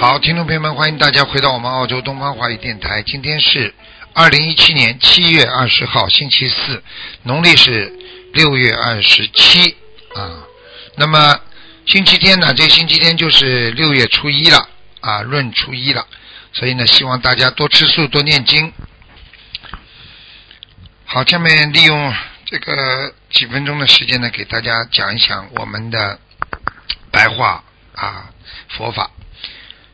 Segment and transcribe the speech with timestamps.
[0.00, 3.02] 好，听众朋友们，欢迎大家回到我们澳洲东方华语电台。
[3.02, 3.74] 今天是
[4.12, 6.84] 二零一七年七月二十号，星期四，
[7.24, 7.92] 农历是
[8.32, 9.76] 六月二十七
[10.14, 10.44] 啊。
[10.94, 11.40] 那么
[11.84, 12.54] 星期天呢？
[12.54, 14.68] 这星期天就是六月初一了
[15.00, 16.06] 啊，闰初一了。
[16.52, 18.72] 所以呢，希望大家多吃素，多念经。
[21.06, 26.20] 好，下面利用这个几分钟的时间呢，给大家讲一讲我们的
[27.10, 27.64] 白话
[27.96, 28.30] 啊
[28.68, 29.10] 佛法。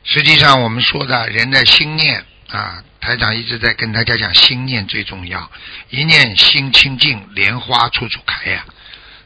[0.04, 5.50] 实际上，我们说的人的心念啊，台长一直在跟大家讲，心念最重要。
[5.88, 8.64] 一念心清净，莲花处处开呀。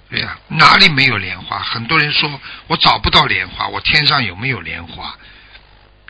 [0.08, 1.58] 对呀，哪里没有莲花？
[1.58, 5.14] 很多人说我找不到莲花，我天上有没有莲花？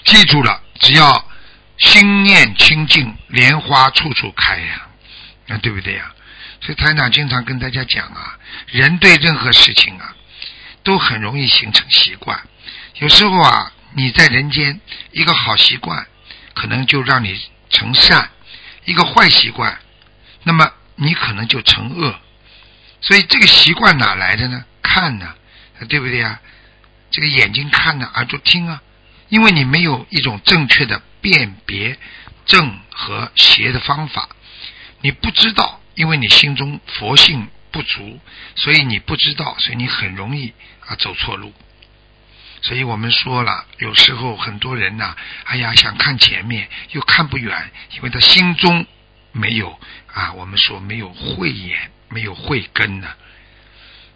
[0.05, 1.27] 记住了，只要
[1.79, 4.87] 心念清净，莲花处处开呀，
[5.49, 6.13] 啊，对不对呀？
[6.61, 10.15] 所以台长经常跟大家讲啊，人对任何事情啊，
[10.85, 12.39] 都很容易形成习惯。
[12.97, 13.73] 有时候啊。
[13.93, 14.81] 你在人间
[15.13, 16.07] 一个好习惯，
[16.55, 18.29] 可能就让你成善；
[18.85, 19.79] 一个坏习惯，
[20.45, 22.21] 那么你可能就成恶。
[23.01, 24.65] 所以这个习惯哪来的呢？
[24.83, 25.35] 看呢，
[25.89, 26.41] 对不对呀？
[27.11, 28.83] 这个眼睛看呢，耳朵听啊。
[29.29, 31.99] 因为你没有一种正确的辨别
[32.47, 34.29] 正和邪的方法，
[35.03, 38.19] 你不知道，因为你心中佛性不足，
[38.57, 40.55] 所以你不知道，所以你很容易
[40.87, 41.53] 啊走错路。
[42.61, 48.87] 所以我们说了，有时候很多人呐，哎呀，想看前面又看不远，因为他心中
[49.33, 49.79] 没有
[50.13, 53.09] 啊，我们说没有慧眼，没有慧根呢。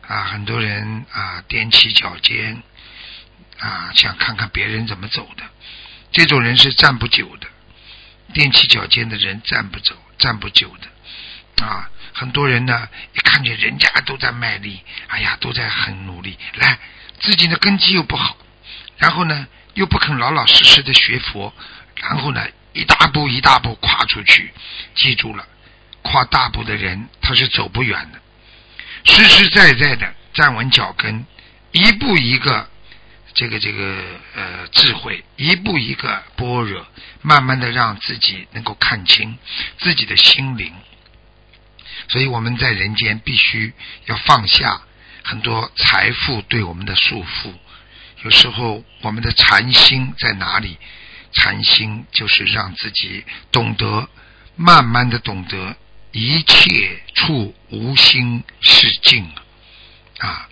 [0.07, 2.63] 啊，很多人啊，踮起脚尖
[3.59, 5.45] 啊，想看看别人怎么走的，
[6.11, 7.47] 这种人是站不久的。
[8.35, 11.65] 踮起脚尖的人站不走，站不久的。
[11.65, 16.79] 啊，很多人呢，一看见人家都在卖力，哎呀，都在很努力，来。
[17.23, 18.37] 自己的根基又不好，
[18.99, 21.55] 然后呢，又不肯老老实实的学佛，
[21.95, 24.53] 然后呢，一大步一大步跨出去。
[24.97, 25.47] 记住了，
[26.03, 28.21] 跨大步的人他是走不远的，
[29.05, 31.25] 实实在在的站稳脚跟，
[31.71, 32.69] 一步一个
[33.35, 34.03] 这个这个
[34.35, 36.85] 呃智慧，一步一个般若，
[37.23, 39.39] 慢慢的让自己能够看清
[39.79, 40.75] 自己的心灵。
[42.09, 43.73] 所以我们在人间必须
[44.07, 44.83] 要放下。
[45.25, 47.53] 很多财富对我们的束缚，
[48.25, 50.79] 有时候我们的禅心在哪里？
[51.33, 54.09] 禅心就是让自己懂得，
[54.55, 55.77] 慢慢的懂得
[56.11, 59.33] 一切处无心是静
[60.19, 60.49] 啊！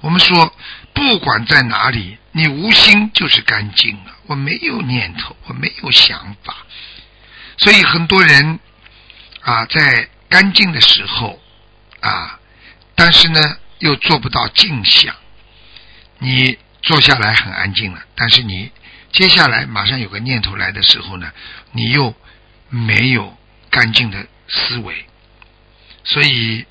[0.00, 0.54] 我们说，
[0.92, 4.14] 不管在哪里，你无心就是干净了。
[4.26, 6.58] 我没有念头，我没有想法，
[7.58, 8.60] 所以很多人
[9.40, 11.40] 啊，在干净的时候
[12.00, 12.38] 啊，
[12.94, 13.40] 但是呢。
[13.84, 15.14] 又做不到静想，
[16.18, 18.72] 你坐下来很安静了，但是你
[19.12, 21.30] 接下来马上有个念头来的时候呢，
[21.72, 22.14] 你又
[22.70, 23.36] 没有
[23.68, 25.04] 干净的思维，
[26.02, 26.64] 所以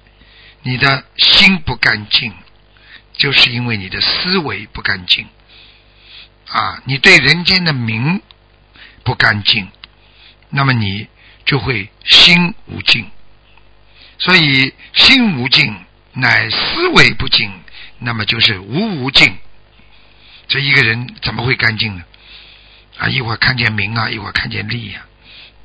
[0.64, 2.34] 你的心不干净，
[3.16, 5.28] 就是因为你的思维不干净
[6.50, 6.82] 啊！
[6.86, 8.24] 你对人间的名
[9.04, 9.70] 不干净，
[10.50, 11.08] 那么你
[11.46, 13.08] 就会心无尽，
[14.18, 15.76] 所以心无尽。
[16.14, 17.52] 乃思维不净，
[18.00, 19.36] 那么就是无无净。
[20.48, 22.04] 这一个人怎么会干净呢？
[23.00, 25.06] 啊，一会儿看见名啊，一会儿看见利呀，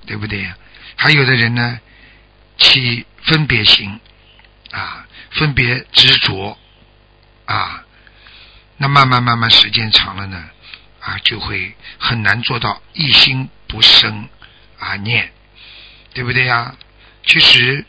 [0.07, 0.57] 对不对呀？
[0.97, 1.79] 还有的人呢，
[2.57, 4.01] 起分别心
[4.71, 6.57] 啊，分别执着
[7.45, 7.85] 啊，
[8.79, 10.49] 那慢慢慢慢时间长了呢，
[11.01, 14.27] 啊，就会很难做到一心不生
[14.79, 15.31] 啊念，
[16.15, 16.75] 对不对呀？
[17.27, 17.85] 其实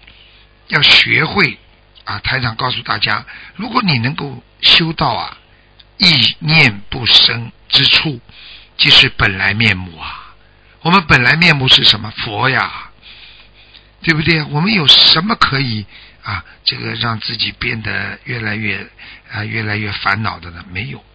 [0.68, 1.57] 要学会。
[2.10, 3.24] 啊，台长告诉大家，
[3.56, 5.38] 如果你能够修到啊，
[6.00, 8.20] 意念不生之处，
[8.78, 10.34] 即是本来面目啊。
[10.82, 12.12] 我们本来面目是什么？
[12.18, 12.90] 佛呀，
[14.02, 14.42] 对不对？
[14.46, 15.86] 我们有什么可以
[16.24, 16.44] 啊？
[16.64, 18.90] 这个让自己变得越来越
[19.32, 20.66] 啊，越来越烦恼的呢？
[20.72, 21.06] 没有。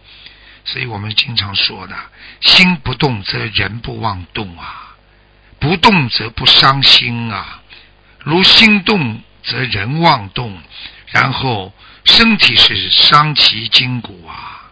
[0.63, 1.95] 所以我们经常说的，
[2.39, 4.95] 心不动则人不妄动啊，
[5.59, 7.61] 不动则不伤心啊。
[8.19, 9.21] 如心动。
[9.45, 10.59] 则人妄动，
[11.07, 14.71] 然后身体是伤其筋骨啊，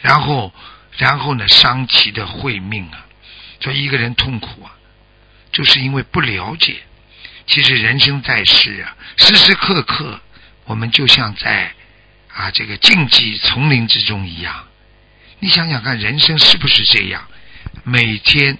[0.00, 0.52] 然后
[0.96, 3.06] 然后呢伤其的慧命啊，
[3.60, 4.72] 所以一个人痛苦啊，
[5.50, 6.82] 就是因为不了解。
[7.46, 10.20] 其实人生在世啊，时时刻刻
[10.64, 11.72] 我们就像在
[12.32, 14.68] 啊这个竞技丛林之中一样。
[15.40, 17.26] 你想想看，人生是不是这样？
[17.82, 18.58] 每天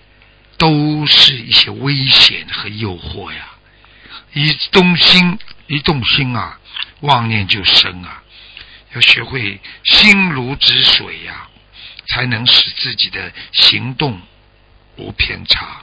[0.59, 3.51] 都是一些危险和诱惑呀！
[4.35, 6.59] 一动心，一动心啊，
[7.01, 8.23] 妄念就生啊！
[8.95, 11.49] 要学会心如止水呀，
[12.09, 14.21] 才能使自己的行动
[14.97, 15.83] 无偏差。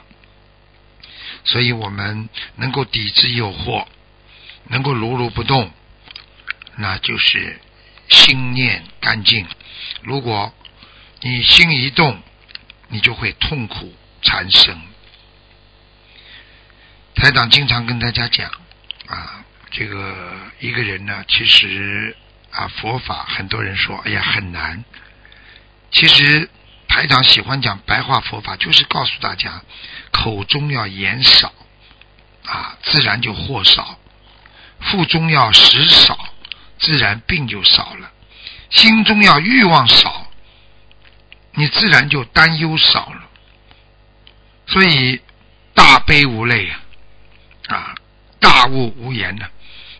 [1.44, 3.86] 所以我们能够抵制诱惑，
[4.68, 5.72] 能够如如不动，
[6.76, 7.60] 那就是
[8.08, 9.46] 心念干净。
[10.02, 10.52] 如果
[11.20, 12.20] 你心一动，
[12.88, 14.80] 你就会痛苦缠身。
[17.14, 18.50] 台长经常跟大家讲
[19.06, 20.14] 啊，这个
[20.58, 22.16] 一个人呢，其实
[22.50, 24.82] 啊，佛法很多人说，哎呀很难。
[25.90, 26.48] 其实
[26.88, 29.62] 台长喜欢讲白话佛法，就是告诉大家，
[30.12, 31.52] 口中要言少
[32.46, 33.98] 啊，自然就祸少；
[34.80, 36.18] 腹中要食少，
[36.78, 38.08] 自然病就少了；
[38.70, 40.26] 心中要欲望少。
[41.52, 43.28] 你自然就担忧少了，
[44.68, 45.20] 所以
[45.74, 46.80] 大悲无泪啊，
[47.70, 47.94] 啊，
[48.38, 49.46] 大悟无言呢。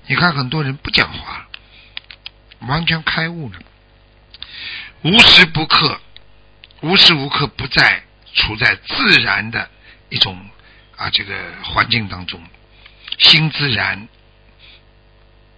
[0.07, 1.49] 你看很多人不讲话，
[2.61, 3.59] 完全开悟了，
[5.03, 6.01] 无时不刻，
[6.81, 8.03] 无时无刻不在
[8.35, 9.71] 处在自然的
[10.09, 10.37] 一种
[10.97, 12.43] 啊这个环境当中，
[13.19, 14.09] 心自然，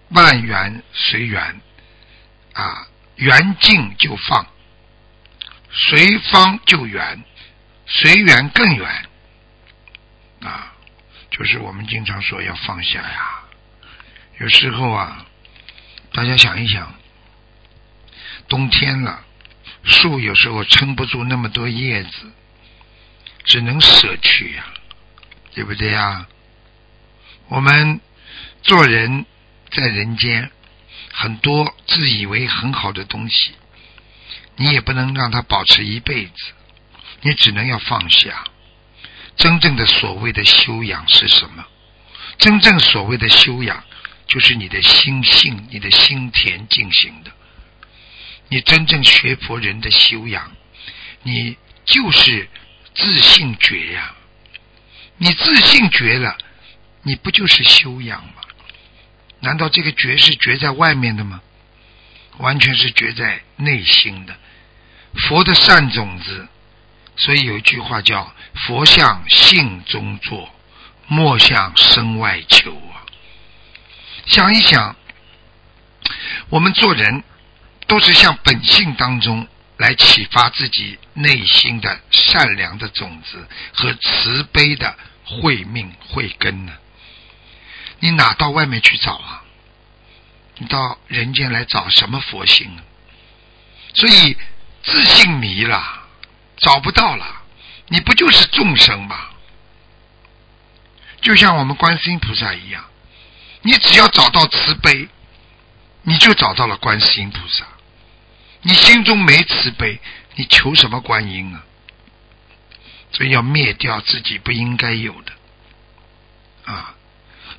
[0.09, 1.61] 万缘随缘，
[2.53, 4.45] 啊，缘尽就放。
[5.75, 7.23] 随方就远，
[7.87, 9.09] 随缘更远
[10.41, 10.72] 啊！
[11.35, 13.43] 就是我们经常说要放下呀。
[14.39, 15.25] 有时候啊，
[16.11, 16.93] 大家想一想，
[18.47, 19.25] 冬天了，
[19.83, 22.31] 树有时候撑不住那么多叶子，
[23.45, 24.63] 只能舍去呀，
[25.55, 26.27] 对不对呀？
[27.47, 27.99] 我们
[28.61, 29.25] 做人
[29.71, 30.51] 在人间，
[31.11, 33.55] 很多自以为很好的东西。
[34.55, 36.33] 你也不能让它保持一辈子，
[37.21, 38.43] 你只能要放下。
[39.35, 41.65] 真正的所谓的修养是什么？
[42.37, 43.83] 真正所谓的修养，
[44.27, 47.31] 就是你的心性、你的心田进行的。
[48.49, 50.51] 你真正学佛人的修养，
[51.23, 52.49] 你就是
[52.93, 54.15] 自信觉呀。
[55.17, 56.37] 你自信觉了，
[57.03, 58.41] 你不就是修养吗？
[59.39, 61.41] 难道这个觉是觉在外面的吗？
[62.37, 64.35] 完全是觉在内心的。
[65.13, 66.47] 佛的善种子，
[67.15, 70.49] 所以有一句话叫“佛向性中作，
[71.07, 73.03] 莫向身外求”啊。
[74.25, 74.95] 想一想，
[76.49, 77.23] 我们做人
[77.87, 79.47] 都是向本性当中
[79.77, 84.95] 来启发自己内心的善良的种子和慈悲的
[85.25, 86.73] 慧命慧根呢。
[87.99, 89.43] 你哪到外面去找啊？
[90.57, 92.83] 你到人间来找什么佛性呢？
[93.93, 94.37] 所以。
[94.85, 95.81] 自信迷了，
[96.57, 97.42] 找不到了。
[97.87, 99.29] 你不就是众生吗？
[101.21, 102.83] 就像我们观世音菩萨一样，
[103.61, 105.07] 你只要找到慈悲，
[106.01, 107.65] 你就找到了观世音菩萨。
[108.61, 109.99] 你心中没慈悲，
[110.35, 111.63] 你求什么观音啊？
[113.11, 115.31] 所以要灭掉自己不应该有的
[116.73, 116.95] 啊，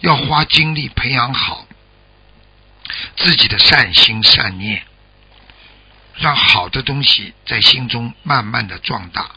[0.01, 1.67] 要花精力培养好
[3.17, 4.85] 自己的善心善念。
[6.17, 9.31] 让好的东西在心中慢慢的壮大，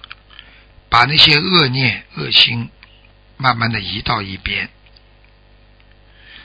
[0.89, 2.69] 把那些恶念、恶心
[3.37, 4.69] 慢慢的移到一边，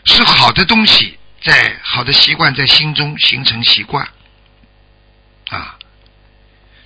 [0.04, 4.08] 是好的东西在好的习惯在心中形成习惯。
[5.48, 5.78] 啊，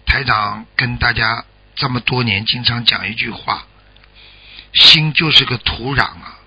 [0.04, 1.44] 台长跟大家
[1.74, 3.66] 这么多年经常讲一句话：
[4.72, 6.38] 心就是个土壤啊，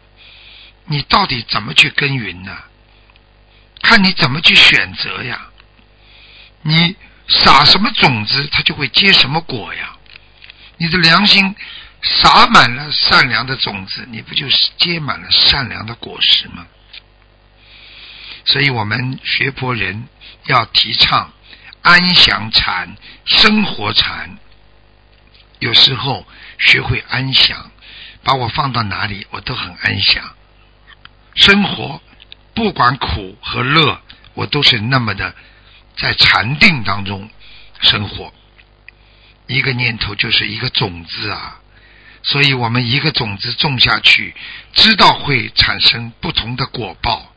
[0.85, 2.57] 你到底怎么去耕耘呢？
[3.81, 5.47] 看你怎么去选择呀。
[6.61, 6.97] 你
[7.29, 9.95] 撒什么种子，它就会结什么果呀！
[10.79, 11.55] 你的良心
[12.01, 16.65] 撒满了善良的种子，你不就是结满了善良的果实吗？
[18.45, 20.07] 所以我们学佛人
[20.45, 21.31] 要提倡
[21.81, 22.95] 安详禅、
[23.25, 24.37] 生活禅。
[25.59, 26.25] 有时候
[26.57, 27.69] 学会安详，
[28.23, 30.23] 把我放到哪里，我都很安详。
[31.35, 32.01] 生活
[32.55, 34.01] 不管苦和乐，
[34.33, 35.35] 我都是那么的。
[35.97, 37.29] 在禅定当中
[37.81, 38.33] 生活，
[39.49, 41.59] 一个念头就是一个种子啊，
[42.21, 44.35] 所以我们一个种子种下去，
[44.73, 47.33] 知道会产生不同的果报，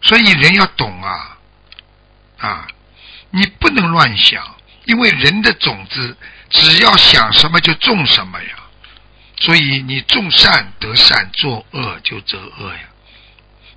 [0.00, 1.38] 所以人要懂啊
[2.38, 2.68] 啊，
[3.30, 6.16] 你不能乱想，因为人的种子
[6.50, 8.50] 只要想什么就种什么呀。
[9.40, 12.80] 所以你种善得善，做恶就得恶呀。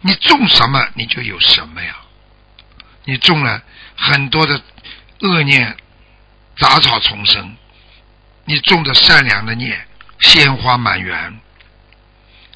[0.02, 1.98] 你种什么，你就有什么呀。
[3.06, 3.64] 你种了
[3.96, 4.62] 很多的
[5.22, 5.76] 恶念，
[6.58, 7.56] 杂草丛生；
[8.46, 9.88] 你种的善良的念，
[10.20, 11.40] 鲜花满园。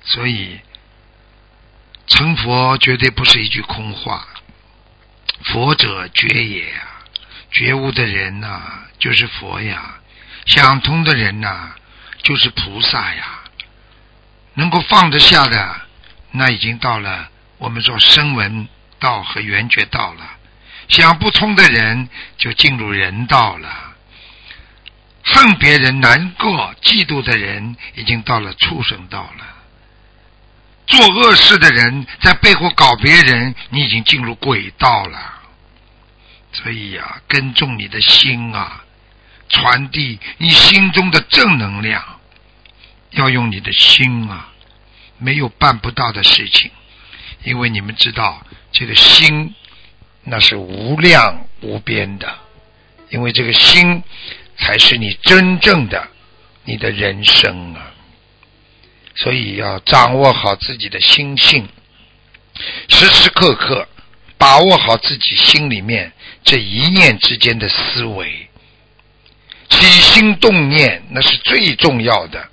[0.03, 0.59] 所以
[2.07, 4.27] 成佛绝对不是一句空话。
[5.45, 6.81] 佛者觉也呀，
[7.51, 8.61] 觉悟的人呐，
[8.99, 9.99] 就是佛呀；
[10.45, 11.75] 想通的人呐，
[12.23, 13.41] 就是菩萨呀。
[14.53, 15.81] 能够放得下的，
[16.31, 18.67] 那已经到了我们说声闻
[18.99, 20.23] 道和缘觉道了；
[20.87, 23.95] 想不通的人，就进入人道了。
[25.23, 29.45] 恨别人、难过、嫉妒的人，已经到了畜生道了。
[30.87, 35.33] 做恶事的人，在背后搞别人，你已经进入鬼道了。
[36.53, 38.83] 所以呀，跟踪你的心啊，
[39.49, 42.19] 传递你心中的正能量，
[43.11, 44.49] 要用你的心啊，
[45.17, 46.69] 没有办不到的事情，
[47.43, 49.55] 因为你们知道，这个心
[50.25, 52.27] 那是无量无边的，
[53.09, 54.03] 因为这个心
[54.57, 56.07] 才是你真正的
[56.65, 57.93] 你的人生啊，
[59.15, 61.67] 所以要掌握好自己的心性，
[62.89, 63.87] 时时刻刻。
[64.37, 66.11] 把握好自己心里面
[66.43, 68.49] 这一念之间的思维，
[69.69, 72.49] 起心动念那是最重要的。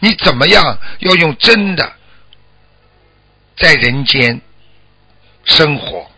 [0.00, 1.92] 你怎么样要用真的
[3.56, 4.40] 在人间
[5.44, 6.10] 生活？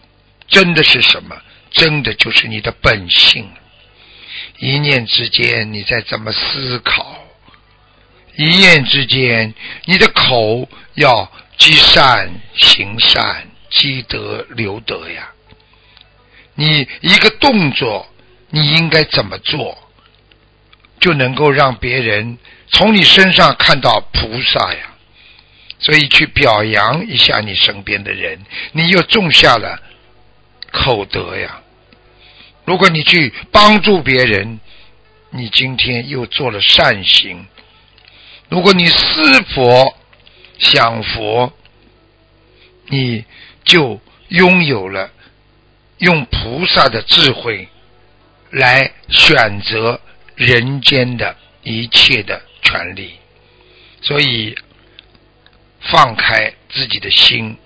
[0.49, 1.37] 真的是什么？
[1.71, 3.49] 真的就是你的本性。
[4.59, 7.25] 一念之间，你在怎么思考？
[8.37, 13.47] 一念之间，你的口要积善行善。
[13.71, 15.29] 积德留德呀！
[16.55, 18.09] 你一个动作，
[18.49, 19.77] 你应该怎么做，
[20.99, 22.39] 就能够让别人
[22.69, 24.95] 从你身上看到菩萨呀？
[25.79, 29.79] 所以去表扬一下你身边的人，你又种下了
[30.73, 31.63] 口德呀。
[32.65, 34.61] 如果你去帮助别人，
[35.31, 37.47] 你今天又做了善行。
[38.49, 39.97] 如果你思佛
[40.59, 41.53] 想佛，
[42.87, 43.25] 你。
[43.65, 45.11] 就拥有了
[45.99, 47.69] 用菩萨的智慧
[48.49, 50.01] 来选择
[50.37, 53.13] 人间的一切的权利，
[54.01, 54.57] 所以
[55.81, 57.59] 放开自己的心，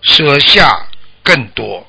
[0.00, 0.88] 舍下
[1.22, 1.86] 更多，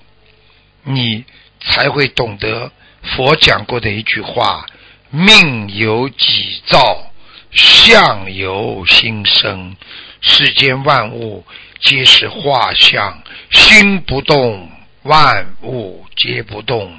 [0.83, 1.25] 你
[1.59, 2.71] 才会懂得
[3.01, 4.65] 佛讲过的一句话：
[5.09, 7.11] 命由己造，
[7.51, 9.75] 相由心生，
[10.21, 11.45] 世间万物。
[11.83, 13.21] 皆是画像，
[13.51, 14.71] 心不动，
[15.01, 16.89] 万物皆不动；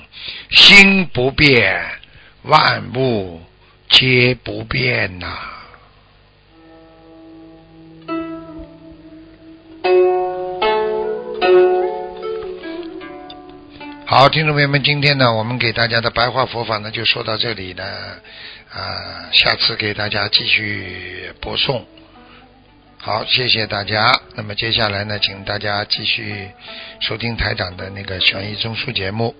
[0.51, 1.83] 心不变，
[2.43, 3.43] 万物
[3.89, 5.64] 皆不变呐。
[14.17, 17.83] 好，听众朋友们，今天呢，我们给大家的白话佛法呢，就说到这里呢，
[18.73, 21.85] 啊，下次给大家继续播送。
[22.97, 24.21] 好，谢谢大家。
[24.37, 26.49] 那么接下来呢，请大家继续
[27.01, 29.35] 收听台长的那个悬疑综述节目。